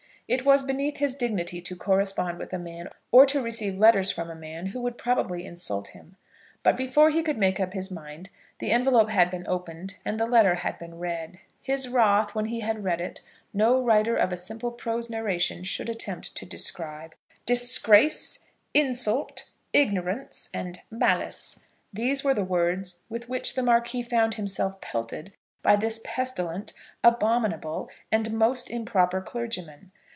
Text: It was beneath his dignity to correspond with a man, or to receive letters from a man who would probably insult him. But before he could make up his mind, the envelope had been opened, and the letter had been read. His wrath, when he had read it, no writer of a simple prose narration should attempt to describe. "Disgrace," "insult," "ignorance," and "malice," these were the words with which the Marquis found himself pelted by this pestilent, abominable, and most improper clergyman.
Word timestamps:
It 0.27 0.45
was 0.45 0.63
beneath 0.63 0.95
his 0.95 1.13
dignity 1.15 1.59
to 1.61 1.75
correspond 1.75 2.39
with 2.39 2.53
a 2.53 2.57
man, 2.57 2.87
or 3.11 3.25
to 3.25 3.41
receive 3.41 3.75
letters 3.77 4.11
from 4.11 4.29
a 4.29 4.33
man 4.35 4.67
who 4.67 4.79
would 4.79 4.97
probably 4.97 5.43
insult 5.45 5.89
him. 5.89 6.15
But 6.63 6.77
before 6.77 7.09
he 7.09 7.21
could 7.21 7.35
make 7.37 7.59
up 7.59 7.73
his 7.73 7.91
mind, 7.91 8.29
the 8.59 8.71
envelope 8.71 9.09
had 9.09 9.29
been 9.29 9.45
opened, 9.45 9.95
and 10.05 10.17
the 10.17 10.25
letter 10.25 10.55
had 10.55 10.79
been 10.79 10.99
read. 10.99 11.39
His 11.61 11.89
wrath, 11.89 12.33
when 12.33 12.45
he 12.45 12.61
had 12.61 12.81
read 12.85 13.01
it, 13.01 13.19
no 13.53 13.83
writer 13.83 14.15
of 14.15 14.31
a 14.31 14.37
simple 14.37 14.71
prose 14.71 15.09
narration 15.09 15.65
should 15.65 15.89
attempt 15.89 16.33
to 16.35 16.45
describe. 16.45 17.13
"Disgrace," 17.45 18.45
"insult," 18.73 19.49
"ignorance," 19.73 20.49
and 20.53 20.79
"malice," 20.89 21.59
these 21.91 22.23
were 22.23 22.33
the 22.33 22.41
words 22.45 23.01
with 23.09 23.27
which 23.27 23.55
the 23.55 23.63
Marquis 23.63 24.03
found 24.03 24.35
himself 24.35 24.79
pelted 24.79 25.33
by 25.61 25.75
this 25.75 25.99
pestilent, 26.05 26.71
abominable, 27.03 27.89
and 28.13 28.31
most 28.31 28.69
improper 28.71 29.19
clergyman. 29.19 29.91